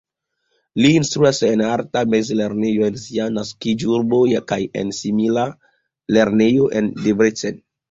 [0.83, 4.23] Li instruas en arta mezlernejo en sia naskiĝurbo
[4.55, 5.47] kaj en simila
[6.19, 7.65] lernejo en Debrecen.